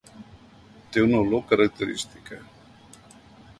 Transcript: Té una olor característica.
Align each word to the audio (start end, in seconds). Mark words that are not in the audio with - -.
Té 0.95 1.03
una 1.07 1.19
olor 1.25 1.45
característica. 1.53 2.41